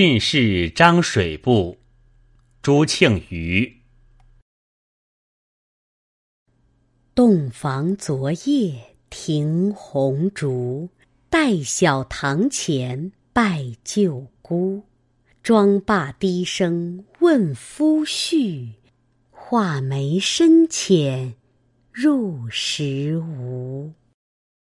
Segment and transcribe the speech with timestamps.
[0.00, 1.76] 进士张水部，
[2.62, 3.80] 朱庆余。
[7.16, 10.88] 洞房昨夜停红烛，
[11.28, 14.84] 待晓堂前拜旧姑。
[15.42, 18.74] 妆罢低声问夫婿，
[19.32, 21.34] 画眉深浅
[21.90, 23.77] 入时无。